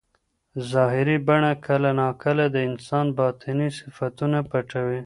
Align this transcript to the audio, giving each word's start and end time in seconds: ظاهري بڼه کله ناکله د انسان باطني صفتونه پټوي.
ظاهري 0.71 1.15
بڼه 1.27 1.51
کله 1.67 1.89
ناکله 2.01 2.45
د 2.55 2.57
انسان 2.69 3.05
باطني 3.19 3.67
صفتونه 3.79 4.39
پټوي. 4.49 4.99